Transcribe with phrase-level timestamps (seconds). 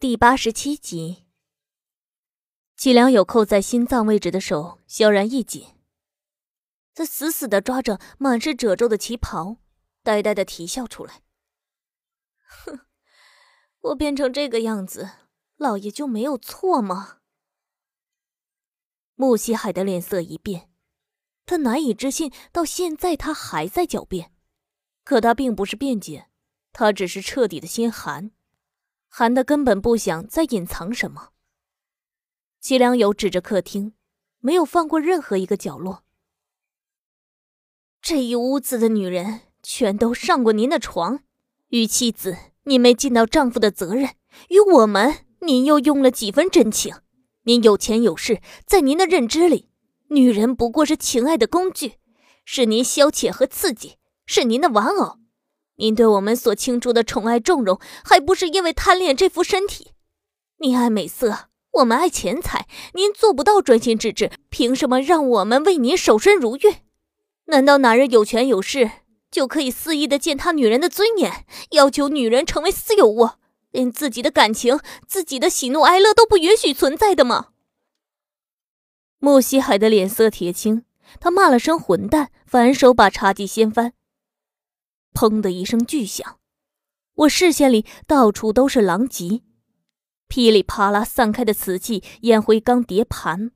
[0.00, 1.26] 第八十七集，
[2.74, 5.74] 齐良友扣在心脏位置的手萧然一紧，
[6.94, 9.58] 他死死的抓着满是褶皱的旗袍，
[10.02, 11.20] 呆呆的啼笑出来。
[12.64, 12.80] 哼，
[13.80, 15.10] 我变成这个样子，
[15.58, 17.18] 老爷就没有错吗？
[19.16, 20.70] 穆西海的脸色一变，
[21.44, 24.34] 他难以置信，到现在他还在狡辩，
[25.04, 26.30] 可他并不是辩解，
[26.72, 28.30] 他只是彻底的心寒。
[29.12, 31.30] 寒的根本不想再隐藏什么。
[32.60, 33.92] 齐良友指着客厅，
[34.38, 36.04] 没有放过任何一个角落。
[38.00, 41.24] 这一屋子的女人全都上过您的床，
[41.68, 44.10] 与妻子您没尽到丈夫的责任，
[44.48, 46.94] 与我们您又用了几分真情。
[47.42, 49.68] 您有钱有势，在您的认知里，
[50.08, 51.94] 女人不过是情爱的工具，
[52.44, 55.19] 是您消遣和刺激，是您的玩偶。
[55.80, 59.92] 您对我们所倾注的宠爱纵容，还不是因为贪恋这副身体？
[60.58, 66.76] 您爱美色，我们爱钱财，您做不到专心致志，凭什么让我们为您守身如玉？
[67.46, 68.90] 难道男人有权有势
[69.30, 73.30] 就可以肆意的践踏女人的尊严，要求女人成为私有物，
[73.70, 77.48] 连自己的感情、自己的喜怒哀乐都不允许存在的吗？
[79.18, 80.84] 穆西海的脸色铁青，
[81.18, 83.94] 他骂了声混蛋，反手把茶几掀翻。
[85.12, 86.38] 砰的一声巨响，
[87.14, 89.42] 我视线里到处都是狼藉，
[90.28, 93.50] 噼里啪啦散开的瓷器、烟灰缸、碟盘，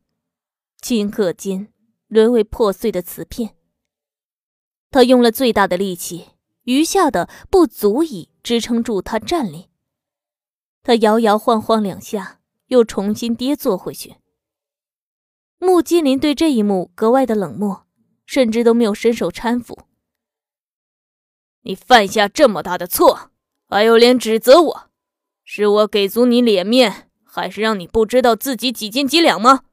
[0.82, 1.72] 顷刻间
[2.08, 3.56] 沦为破碎的瓷片。
[4.90, 6.26] 他用了最大的力气，
[6.64, 9.70] 余下的不足以支撑住他站立。
[10.82, 14.16] 他摇摇晃晃两下，又重新跌坐回去。
[15.58, 17.86] 穆金林对这一幕格外的冷漠，
[18.26, 19.78] 甚至都没有伸手搀扶。
[21.64, 23.30] 你犯下这么大的错，
[23.68, 24.90] 还有脸指责我？
[25.44, 29.64] 是我给足你脸面，还是让你不知道自己几斤几两吗？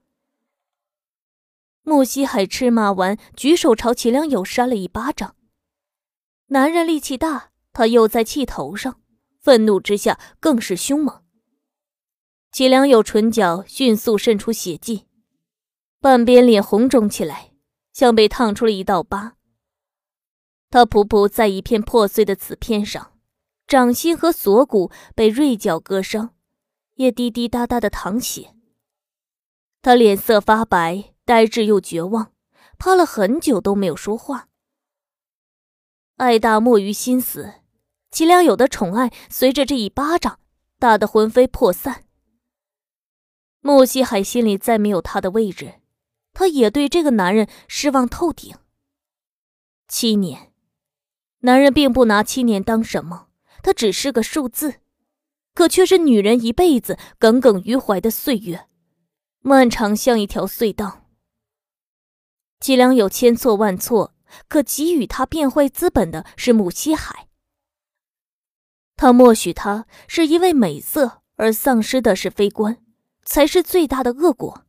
[1.83, 5.35] 穆西海斥骂完，举手朝齐良友扇了一巴掌。
[6.47, 9.01] 男人力气大，他又在气头上，
[9.39, 11.21] 愤怒之下更是凶猛。
[12.51, 15.07] 齐良友唇角迅速渗出血迹，
[15.99, 17.51] 半边脸红肿起来，
[17.91, 19.35] 像被烫出了一道疤。
[20.71, 23.19] 他匍匐在一片破碎的瓷片上，
[23.67, 26.33] 掌心和锁骨被锐角割伤，
[26.95, 28.55] 也滴滴答答的淌血。
[29.81, 32.31] 他脸色发白，呆滞又绝望，
[32.77, 34.47] 趴了很久都没有说话。
[36.15, 37.55] 爱大莫于心死，
[38.09, 40.39] 齐良友的宠爱随着这一巴掌
[40.79, 42.05] 打得魂飞魄散。
[43.59, 45.81] 穆西海心里再没有他的位置，
[46.31, 48.55] 他也对这个男人失望透顶。
[49.89, 50.50] 七年。
[51.41, 53.27] 男人并不拿七年当什么，
[53.61, 54.75] 他只是个数字，
[55.53, 58.67] 可却是女人一辈子耿耿于怀的岁月，
[59.41, 61.07] 漫长像一条隧道。
[62.59, 64.13] 季良有千错万错，
[64.47, 67.27] 可给予他变坏资本的是穆西海。
[68.95, 72.77] 他默许他是因为美色而丧失的是非观，
[73.23, 74.63] 才是最大的恶果。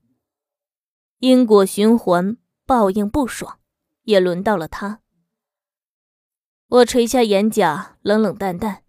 [1.18, 3.58] 因果循环，报应不爽，
[4.04, 5.00] 也轮到了他。
[6.72, 8.82] 我垂下眼角，冷冷淡淡。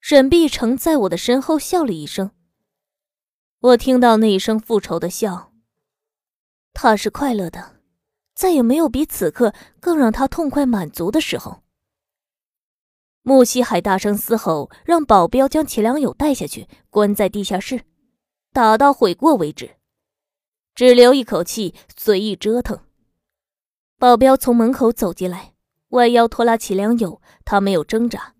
[0.00, 2.32] 沈碧城在我的身后笑了一声。
[3.60, 5.52] 我听到那一声复仇的笑。
[6.72, 7.76] 他是快乐的，
[8.34, 11.62] 再也没有比此刻更让他痛快满足的时候。
[13.22, 17.84] 穆西海大声嘶吼，让保镖将齐良友带下去，关在地下室，
[18.52, 19.76] 打到悔过为止，
[20.74, 22.80] 只留一口气，随意折腾。
[23.96, 25.52] 保镖从门口走进来。
[25.96, 28.34] 弯腰拖拉齐良友，他没有挣扎，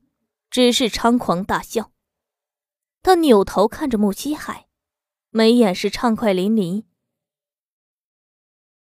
[0.49, 1.91] 只是猖狂大笑。
[3.03, 4.69] 他扭头看着穆西海，
[5.31, 6.85] 眉眼是畅快淋漓。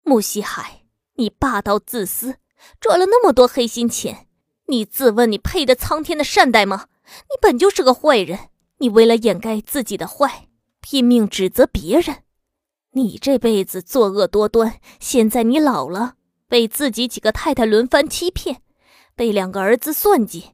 [0.04, 0.86] 穆西海，
[1.16, 2.38] 你霸道自私，
[2.80, 4.28] 赚了那么多黑心钱，
[4.68, 6.88] 你自问你配得苍天的善待吗？
[7.04, 10.50] 你本就是个坏人，你为了掩盖自己的坏，
[10.82, 12.24] 拼命指责别人。
[12.94, 16.16] 你这辈子作恶多端，现在你老了。
[16.52, 18.62] 被自己几个太太轮番欺骗，
[19.16, 20.52] 被两个儿子算计，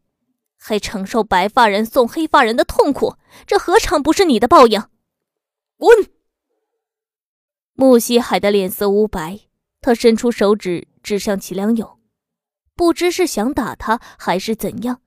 [0.56, 3.16] 还承受白发人送黑发人的痛苦，
[3.48, 4.80] 这何尝不是你的报应？
[5.76, 6.12] 滚！
[7.74, 9.40] 穆西海的脸色乌白，
[9.82, 11.98] 他伸出手指指向齐良友，
[12.76, 15.02] 不知是想打他还是怎样。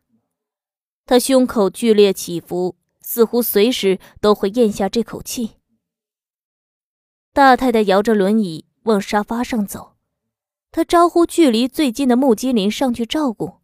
[1.06, 5.52] 他胸口剧烈起伏，似乎随时都会咽下这口气。
[7.32, 9.89] 大太太摇着轮椅往沙发上走。
[10.72, 13.58] 他招呼距离最近的穆金林上去照顾。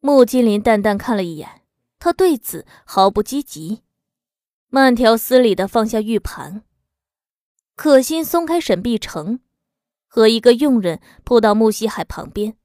[0.00, 1.62] 穆金林淡淡看了一眼，
[1.98, 3.82] 他对此毫不积极。
[4.68, 6.64] 慢条斯理的放下玉盘。
[7.76, 9.40] 可心松开沈碧城，
[10.08, 12.56] 和一个佣人扑到穆西海旁边。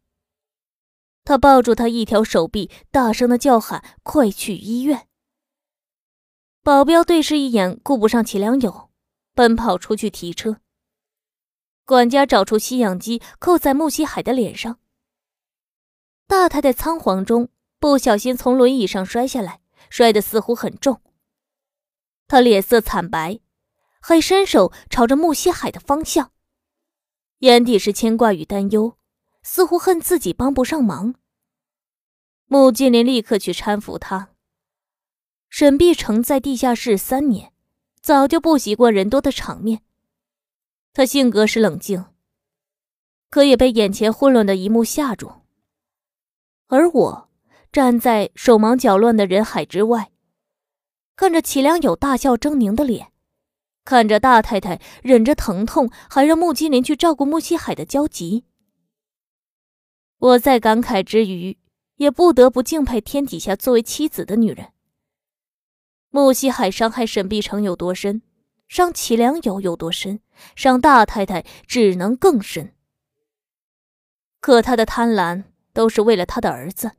[1.23, 5.07] 他抱住他一条手臂，大声的叫喊：“快去医院！”
[6.63, 8.89] 保镖对视一眼，顾不上齐良友，
[9.35, 10.57] 奔跑出去提车。
[11.89, 14.77] 管家找出吸氧机，扣在穆西海的脸上。
[16.27, 17.49] 大太太仓皇中
[17.79, 19.59] 不小心从轮椅上摔下来，
[19.89, 21.01] 摔得似乎很重。
[22.27, 23.39] 她脸色惨白，
[23.99, 26.31] 还伸手朝着穆西海的方向，
[27.39, 28.95] 眼底是牵挂与担忧。
[29.41, 31.15] 似乎恨自己帮不上忙。
[32.45, 34.29] 穆金莲立刻去搀扶他。
[35.49, 37.51] 沈碧城在地下室三年，
[37.99, 39.81] 早就不习惯人多的场面。
[40.93, 42.05] 他性格是冷静，
[43.29, 45.31] 可也被眼前混乱的一幕吓住。
[46.67, 47.29] 而我
[47.71, 50.11] 站在手忙脚乱的人海之外，
[51.15, 53.11] 看着齐良友大笑狰狞的脸，
[53.85, 58.45] 看着大太太忍着疼痛还让穆金莲去照顾穆西海的焦急。
[60.17, 61.57] 我在感慨之余，
[61.95, 64.73] 也不得不敬佩天底下作为妻子的女人。
[66.09, 68.21] 穆西海伤害沈碧城有多深，
[68.69, 70.21] 伤齐良友有多深，
[70.55, 72.73] 伤大太太只能更深。
[74.39, 75.43] 可他的贪婪
[75.73, 76.91] 都是为了他的儿子，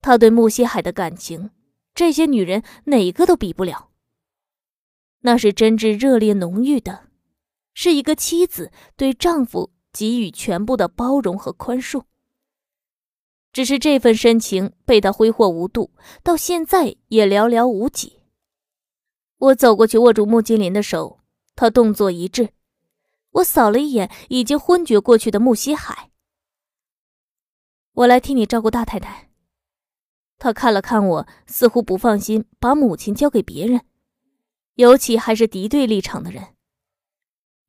[0.00, 1.50] 他对穆西海的感情，
[1.94, 3.90] 这些女人哪个都比不了。
[5.20, 7.08] 那是真挚、热烈、浓郁的，
[7.74, 12.04] 是一个妻子对丈夫给予全部的包容和宽恕。
[13.52, 15.90] 只是这份深情被他挥霍无度，
[16.22, 18.19] 到现在也寥寥无几。
[19.40, 21.20] 我走过去握住穆金莲的手，
[21.56, 22.50] 他动作一致。
[23.30, 26.10] 我扫了一眼已经昏厥过去的穆西海，
[27.92, 29.30] 我来替你照顾大太太。
[30.38, 33.80] 他看了看我，似乎不放心把母亲交给别人，
[34.74, 36.54] 尤其还是敌对立场的人。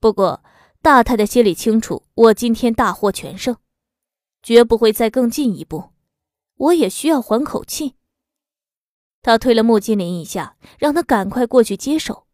[0.01, 0.43] 不过
[0.81, 3.55] 大太太心里清楚，我今天大获全胜。
[4.43, 5.91] 绝不会再更进一步，
[6.55, 7.95] 我也需要缓口气。
[9.21, 12.27] 他推了穆金莲一下，让他赶快过去接手。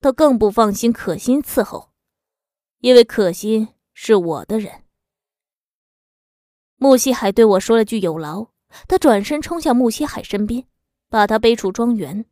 [0.00, 1.90] 他更不放心可心伺候，
[2.80, 4.84] 因为可心是我的人。
[6.76, 8.48] 穆西海对我说了句有劳，
[8.86, 10.64] 他转身冲向穆西海身边，
[11.08, 12.24] 把他背出庄园。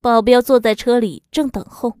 [0.00, 1.98] 保镖坐在车里正等候，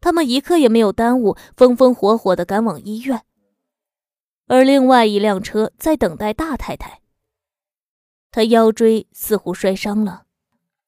[0.00, 3.22] 他们一刻也没有耽误，风风火火的赶往医院。
[4.48, 7.01] 而另外一辆车在等待大太太。
[8.32, 10.26] 他腰椎似乎摔伤了，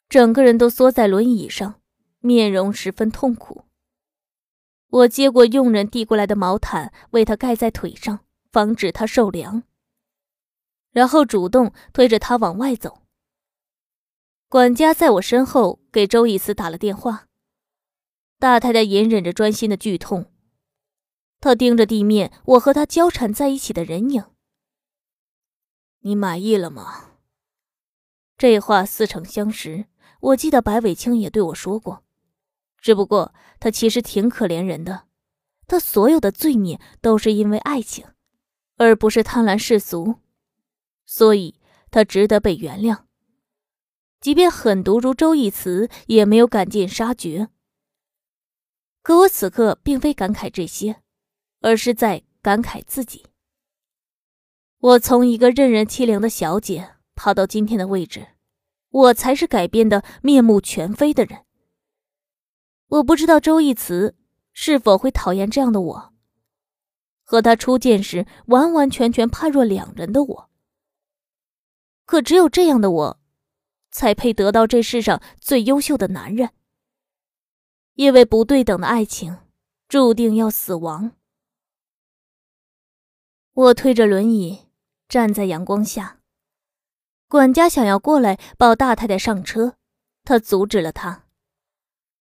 [0.09, 1.81] 整个人都缩在轮椅上，
[2.21, 3.67] 面容十分痛苦。
[4.89, 8.21] 我接过佣人递过来的毛毯，为他盖在腿上，
[8.51, 9.63] 防止他受凉。
[10.91, 13.03] 然后主动推着他往外走。
[14.49, 17.27] 管家在我身后给周易思打了电话。
[18.39, 20.33] 大太太隐忍着专心的剧痛。
[21.41, 24.25] 她盯着地面，我和他交缠在一起的人影。
[26.01, 27.14] 你满意了吗？
[28.37, 29.87] 这话似曾相识，
[30.21, 32.03] 我记得白伟清也对我说过。
[32.79, 35.07] 只不过他其实挺可怜人的，
[35.67, 38.07] 他所有的罪孽都是因为爱情，
[38.77, 40.17] 而不是贪婪世俗，
[41.07, 41.61] 所以
[41.91, 43.05] 他值得被原谅。
[44.21, 47.49] 即便狠毒如周易慈，也没有赶尽杀绝。
[49.03, 51.01] 可我此刻并非感慨这些。
[51.65, 53.25] 而是在感慨自己。
[54.81, 58.29] 我从一个任人欺凌的小姐爬到今天的位置，
[58.91, 61.45] 我才是改变的面目全非的人。
[62.89, 64.17] 我不知道周易慈
[64.53, 66.13] 是否会讨厌这样的我，
[67.23, 70.51] 和他初见时完完全全判若两人的我。
[72.05, 73.21] 可只有这样的我，
[73.91, 76.51] 才配得到这世上最优秀的男人。
[77.95, 79.39] 因为不对等的爱情，
[79.89, 81.13] 注定要死亡。
[83.53, 84.67] 我推着轮椅
[85.09, 86.21] 站在阳光下，
[87.29, 89.77] 管家想要过来抱大太太上车，
[90.23, 91.27] 他阻止了他，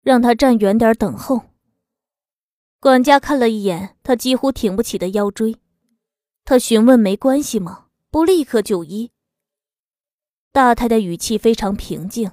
[0.03, 1.43] 让他站远点等候。
[2.81, 5.57] 管家看了一眼他几乎挺不起的腰椎，
[6.45, 7.87] 他询问：“没关系吗？
[8.11, 9.13] 不立刻就医？”
[10.53, 12.33] 大太太语气非常平静：“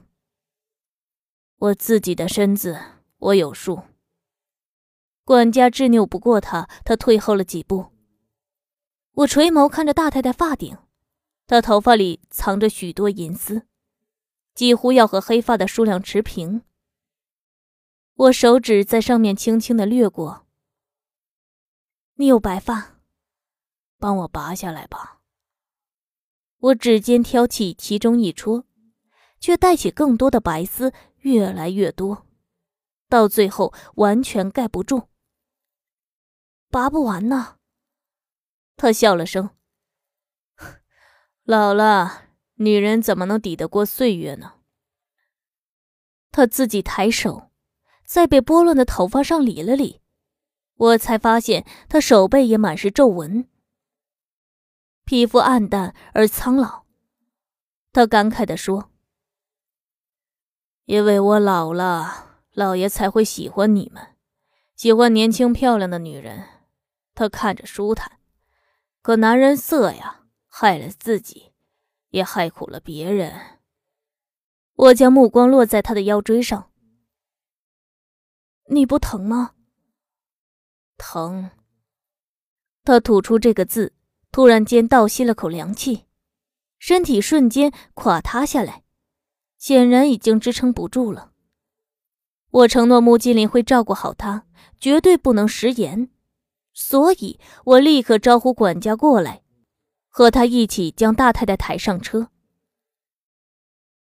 [1.57, 2.79] 我自己的身子
[3.17, 3.83] 我有数。”
[5.25, 7.87] 管家执拗不过他，他退后了几步。
[9.13, 10.77] 我垂眸看着大太太发顶，
[11.45, 13.67] 他头发里藏着许多银丝，
[14.53, 16.63] 几乎要和黑发的数量持平。
[18.15, 20.45] 我手指在上面轻轻的掠过。
[22.15, 22.99] 你有白发，
[23.97, 25.21] 帮我拔下来吧。
[26.59, 28.65] 我指尖挑起其中一撮，
[29.39, 32.25] 却带起更多的白丝越来越多，
[33.09, 35.07] 到最后完全盖不住，
[36.69, 37.57] 拔不完呢。
[38.77, 39.49] 他笑了声
[41.45, 42.23] ：“老了，
[42.55, 44.53] 女人怎么能抵得过岁月呢？”
[46.31, 47.51] 他自己抬手，
[48.05, 50.01] 在被拨乱的头发上理了理，
[50.75, 53.47] 我才发现他手背也满是皱纹，
[55.03, 56.85] 皮肤暗淡而苍老。
[57.91, 58.89] 他感慨地说
[60.85, 64.15] ：“因为我老了，老爷才会喜欢你们，
[64.75, 66.47] 喜欢年轻漂亮的女人，
[67.13, 68.19] 他看着舒坦。
[69.01, 70.22] 可男人色呀，
[70.55, 71.51] 害了自己，
[72.11, 73.59] 也害苦了别人。”
[74.77, 76.71] 我将目光落在他的腰椎上。
[78.69, 79.55] 你不疼吗？
[80.95, 81.49] 疼。
[82.83, 83.93] 他吐出这个字，
[84.31, 86.05] 突然间倒吸了口凉气，
[86.77, 88.83] 身体瞬间垮塌下来，
[89.57, 91.31] 显然已经支撑不住了。
[92.51, 94.45] 我承诺穆金林会照顾好他，
[94.79, 96.11] 绝对不能食言，
[96.73, 99.42] 所以我立刻招呼管家过来，
[100.15, 102.29] 和他一起将大太太抬上车。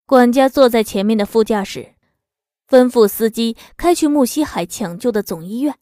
[0.08, 1.94] 管家坐在前面的副驾驶，
[2.68, 5.78] 吩咐司机开去木西海抢救的总医院。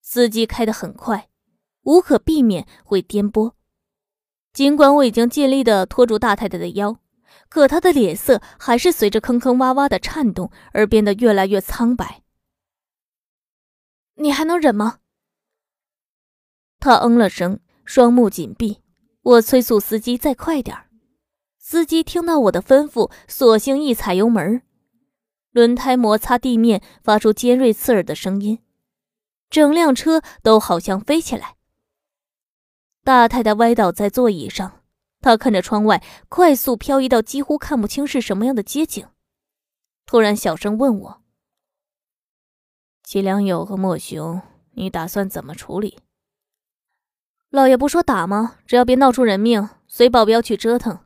[0.00, 1.30] 司机开得很快，
[1.82, 3.52] 无可避免会颠簸。
[4.52, 6.98] 尽管我已经尽力的拖住大太太的腰，
[7.48, 12.24] 可她的脸色还是随着坑坑洼洼的颤动而变得越来越苍白。
[14.16, 14.98] 你还能忍吗？
[16.80, 18.81] 他嗯了声，双目紧闭。
[19.22, 20.88] 我催促司机再快点儿。
[21.58, 24.62] 司机听到我的吩咐，索性一踩油门，
[25.52, 28.58] 轮胎摩擦地面，发出尖锐刺耳的声音，
[29.48, 31.56] 整辆车都好像飞起来。
[33.04, 34.82] 大太太歪倒在座椅上，
[35.20, 39.06] 她看着窗外快速漂移到几乎看不清是什么样的街景，
[40.04, 41.22] 突然小声问我
[43.04, 45.98] ：“齐良友和莫雄，你打算怎么处理？”
[47.52, 48.56] 老爷不说打吗？
[48.66, 51.00] 只要别闹出人命，随保镖去折腾。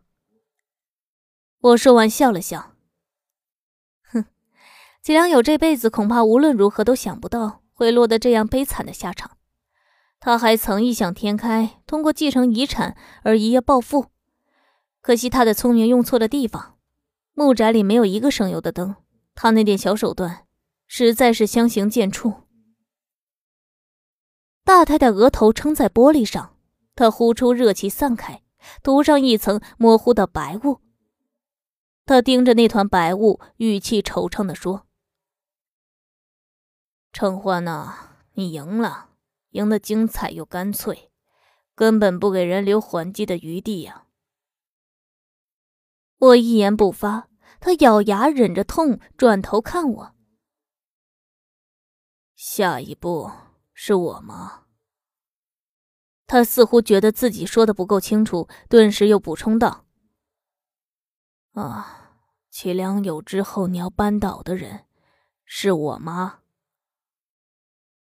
[1.59, 2.75] 我说完，笑了笑。
[4.13, 4.27] 哼，
[5.03, 9.33] 季良友这辈子恐怕无论如何都想不到会落得这样悲惨的下场。
[10.21, 14.07] 他还曾异想天开，通过继承遗产而一夜暴富。
[15.01, 16.77] 可惜他的聪明用错了地方。
[17.35, 18.95] 木宅里没有一个省油的灯，
[19.35, 20.45] 他那点小手段，
[20.87, 22.46] 实在是相形见绌。
[24.67, 26.57] 大太太额头撑在玻璃上，
[26.97, 28.43] 她呼出热气散开，
[28.83, 30.81] 涂上一层模糊的白雾。
[32.05, 34.89] 他盯着那团白雾，语气惆怅地说
[37.15, 39.11] ：“承欢呐，你赢了，
[39.51, 41.13] 赢得精彩又干脆，
[41.77, 44.07] 根本不给人留还击的余地呀。”
[46.19, 47.29] 我一言不发，
[47.61, 50.15] 他咬牙忍着痛，转头看我
[52.35, 53.31] ：“下一步
[53.79, 54.65] 是我吗？”
[56.27, 59.85] 他似乎觉得自己说的不够清楚，顿时又补充道。
[61.53, 62.19] 啊，
[62.51, 64.87] 齐良友之后你要扳倒的人
[65.45, 66.41] 是我吗？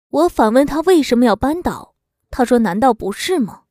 [0.10, 1.94] 我反问他为什么要扳倒，
[2.32, 3.66] 他说：“难道不是吗？”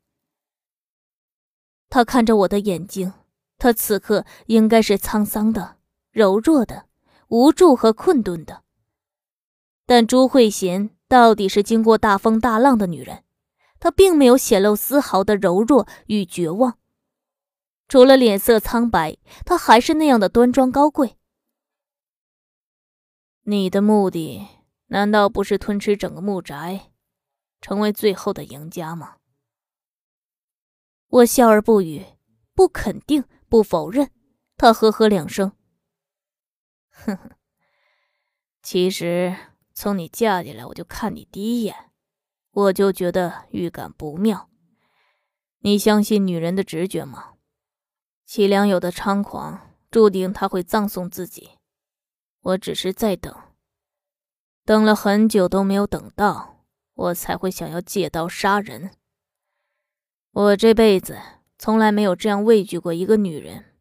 [1.91, 3.13] 他看着我的眼睛，
[3.57, 5.79] 他此刻应该是沧桑的、
[6.13, 6.87] 柔弱的、
[7.29, 8.63] 无助和困顿的。
[9.85, 13.25] 但朱慧娴到底是经过大风大浪的女人，
[13.81, 16.79] 她并没有显露丝毫的柔弱与绝望。
[17.89, 21.17] 除了脸色苍白，她还是那样的端庄高贵。
[23.45, 24.47] 你的目的
[24.89, 26.93] 难道不是吞吃整个木宅，
[27.63, 29.17] 成为最后的赢家吗？
[31.09, 32.05] 我笑而不语，
[32.55, 34.11] 不肯定，不否认。
[34.59, 35.53] 他呵呵两声，
[36.91, 37.31] 哼哼。
[38.61, 39.35] 其实
[39.81, 41.93] 从你嫁进来，我就看你第一眼，
[42.51, 44.51] 我就觉得预感不妙。
[45.61, 47.35] 你相信女人的直觉吗？
[48.27, 51.51] 齐良友的猖狂，注定他会葬送自己。
[52.41, 53.33] 我只是在等，
[54.65, 58.91] 等了很久都没有等到，我才会想要借刀杀人。
[60.33, 61.17] 我这辈子
[61.57, 63.77] 从来没有这样畏惧过一个女人，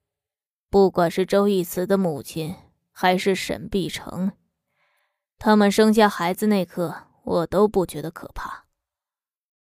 [0.69, 2.55] 不管是周义慈的母亲，
[2.91, 4.33] 还是沈碧城，
[5.39, 8.65] 他们生下孩子那刻，我都不觉得可怕。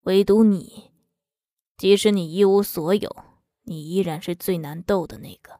[0.02, 0.92] 唯独你，
[1.78, 3.16] 即使你一无所有。
[3.64, 5.60] 你依然是最难斗的那个。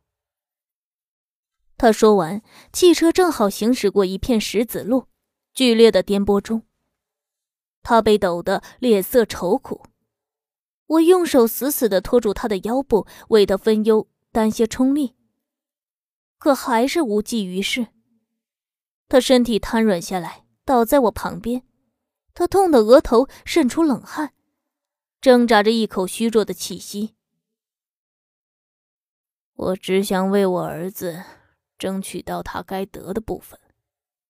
[1.78, 2.42] 他说完，
[2.74, 5.06] 汽车正好行驶过一片石子路，
[5.54, 6.64] 剧烈的颠簸中，
[7.84, 9.86] 他被抖得脸色愁苦。
[10.88, 15.16] 我用手死死的拖住他的腰部，为他分忧，担些冲力，
[16.40, 17.90] 可还是无济于事。
[19.10, 21.64] 他身体瘫软下来，倒在我旁边。
[22.36, 24.34] 他痛得额头渗出冷汗，
[25.20, 27.16] 挣扎着一口虚弱的气息。
[29.56, 31.24] 我只想为我儿子
[31.78, 33.60] 争取到他该得的部分，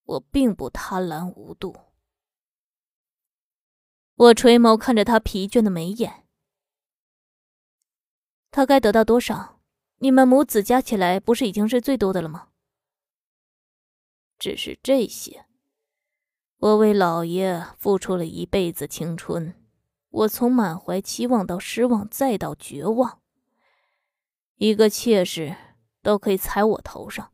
[0.05, 1.75] 我并不贪婪无度。
[4.15, 6.25] 我垂眸看着他疲倦的眉眼。
[8.50, 9.59] 他该得到多少？
[9.98, 12.48] 你们母子加起来不是已经是最多的了吗？
[14.39, 15.46] 只是这些。
[16.58, 19.53] 我为老爷付出了一辈子青春，
[20.10, 23.22] 我从满怀期望到失望，再到绝望。
[24.55, 25.55] 一个妾室
[26.01, 27.31] 都可以踩我头上，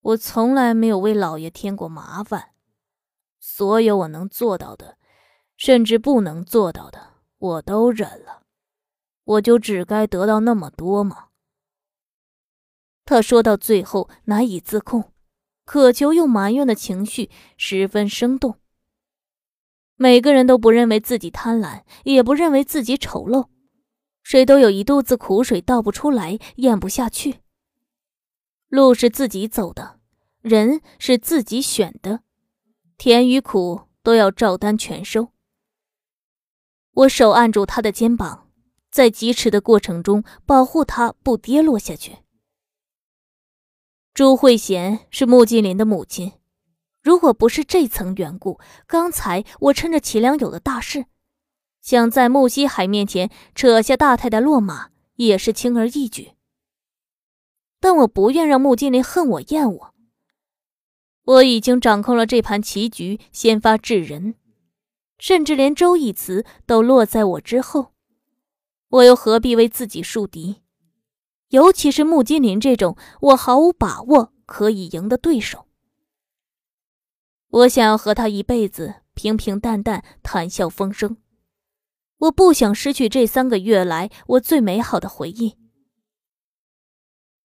[0.00, 2.54] 我从来没有为老爷添过麻烦。
[3.38, 4.98] 所有我能做到的，
[5.56, 8.42] 甚至不能做到的，我都忍了。
[9.24, 11.28] 我就只该得到那么多吗？
[13.06, 15.12] 他说到最后难以自控，
[15.64, 18.56] 渴求又埋怨的情绪十分生动。
[19.96, 23.48] 每个人都不认为自己贪婪，也不认为自己丑陋。
[24.22, 27.40] 谁都有一肚子苦水倒不出来，咽不下去。
[28.68, 29.98] 路是自己走的，
[30.40, 32.20] 人是自己选的，
[32.96, 35.32] 甜与苦都要照单全收。
[36.92, 38.48] 我手按住他的肩膀，
[38.90, 42.18] 在疾驰的过程中保护他不跌落下去。
[44.20, 46.32] 朱慧娴是穆金林的母亲，
[47.02, 51.06] 如果不是这层缘故，刚才我趁着齐良友的大事。
[51.80, 56.32] 想在穆西海面前扯下大太太落马，也是轻而易举。
[57.80, 59.94] 但我不愿让穆金林恨我厌我。
[61.24, 64.34] 我已经掌控了这盘棋局，先发制人，
[65.18, 67.94] 甚至连周义慈都落在我之后，
[68.90, 70.60] 我又何必为自己树敌？
[71.50, 75.66] 尤其是穆金林这种我毫无把握可以赢的对手。
[77.48, 81.16] 我想要和他一辈子平平淡淡，谈笑风生。
[82.18, 85.56] 我不想失去这三个月来我最美好的回忆。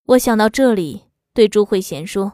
[0.06, 2.34] 我想到这里，对朱慧娴说：“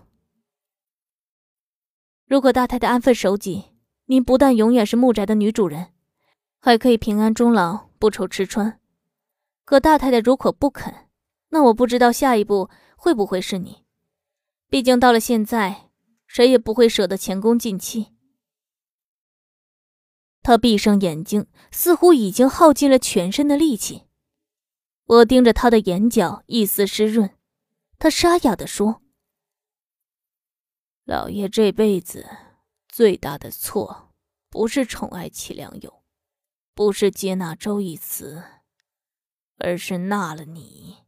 [2.28, 3.72] 如果大太太安分守己，
[4.08, 5.94] 您不但永远是木宅的女主人，
[6.60, 8.82] 还可以平安终老，不愁吃穿。
[9.64, 10.94] 可大太太如果不肯，
[11.52, 13.86] 那我不知道下一步会不会是你。
[14.68, 15.90] 毕竟到了现在，
[16.28, 18.14] 谁也不会舍得前功尽弃。”
[20.44, 24.08] 他闭上眼睛，似乎已经耗尽了全身的力气。
[25.06, 27.38] 我盯着他的眼角，一丝湿润。
[28.00, 29.04] 他沙哑地说
[31.06, 32.26] ：“老爷这辈子
[32.88, 34.14] 最大的错，
[34.50, 36.02] 不是宠爱齐良友，
[36.74, 38.42] 不是接纳周义慈，
[39.58, 41.00] 而是纳了你。”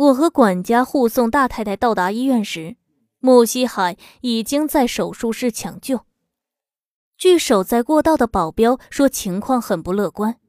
[0.00, 2.76] 我和管家护送大太太到达医院时，
[3.18, 6.06] 穆西海已经在手术室抢救。
[7.18, 10.40] 据守在过道的保镖说，情况很不乐观。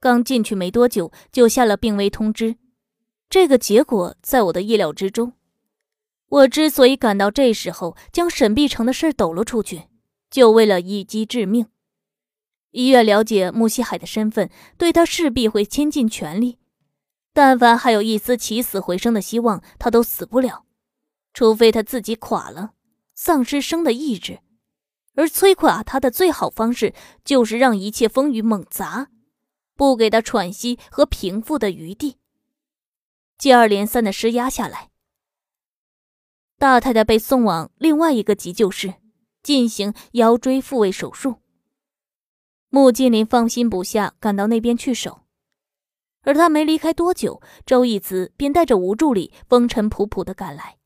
[0.00, 2.56] 刚进去没多久，就下了病危通知。
[3.28, 5.34] 这个结果在我的意料之中。
[6.28, 9.88] 我之所以赶到这时候将沈碧城的事抖了出去，
[10.30, 11.66] 就为了一击致命。
[12.70, 16.56] 医院了解穆西海的身份，对他势必会倾尽全力。
[17.36, 20.64] 但凡还有一丝起死回生的希望，他都死不了，
[21.34, 22.72] 除非他自己垮了，
[23.14, 24.40] 丧失生的意志。
[25.16, 26.94] 而摧垮他的最好方式，
[27.26, 29.10] 就是让一切风雨猛砸，
[29.76, 32.16] 不给他喘息和平复的余地。
[33.36, 34.88] 接二连三的施压下来，
[36.56, 38.94] 大太太被送往另外一个急救室
[39.42, 41.42] 进行腰椎复位手术。
[42.70, 45.25] 穆金林放心不下，赶到那边去守。
[46.26, 50.76] 而他没离开多久，周义慈便带着吴助理风尘仆仆的赶来。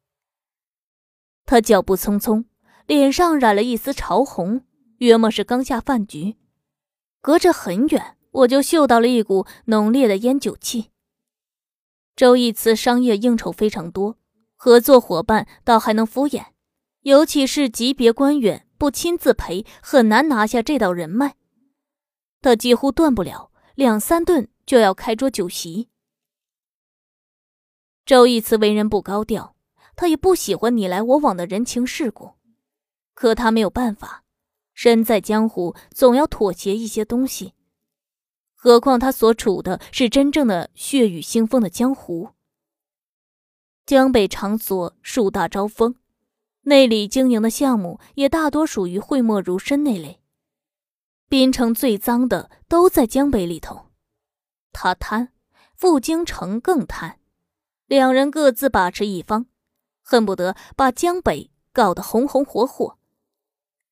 [1.44, 2.44] 他脚步匆匆。
[2.87, 4.64] 脸上染了一丝潮红，
[4.98, 6.35] 约莫是刚下饭局。
[7.20, 10.90] 隔着很远，我就嗅到了一股浓烈的烟酒气。
[12.16, 14.18] 周义慈商业应酬非常多，
[14.57, 16.46] 合作伙伴倒还能敷衍，
[17.03, 21.37] 尤其是级别官员不亲自陪，很难拿下这道人脉。
[22.42, 25.88] 他几乎断不了，两三顿就要开桌酒席。
[28.06, 29.56] 周义慈为人不高调，
[29.96, 32.35] 他也不喜欢你来我往的人情世故。
[33.12, 34.22] 可他没有办法，
[34.72, 37.54] 身在江湖，总要妥协一些东西。
[38.54, 42.30] 何况他所处的是真正的血雨腥风的江湖。
[43.85, 45.96] 江北场所树大招风，
[46.61, 50.20] 内里经营的项目也大多属于讳莫如深那类。
[51.28, 53.89] 滨城最脏的都在江北里头，
[54.72, 55.33] 他贪，
[55.74, 57.18] 傅京城更贪，
[57.87, 59.46] 两人各自把持一方，
[60.02, 61.50] 恨不得把江北。
[61.72, 62.98] 搞得红红火火，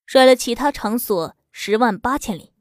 [0.05, 2.53] 甩了其他场所十万八千里。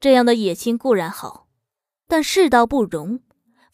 [0.00, 1.48] 这样的野心固然好，
[2.08, 3.20] 但世道不容，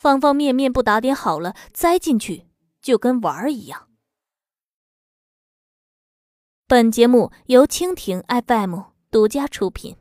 [0.00, 2.48] 方方面面不打点好了，栽进去
[2.80, 3.88] 就跟玩儿一样。
[6.66, 8.80] 本节目由蜻蜓 FM
[9.12, 9.96] 独家出品。